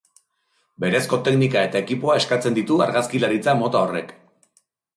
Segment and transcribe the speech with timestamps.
[0.83, 4.15] Berezko teknika eta ekipoa eskatzen ditu argazkilaritza-mota horrek.